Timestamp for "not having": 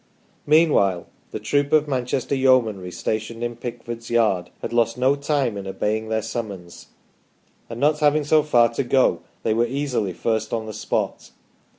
7.79-8.23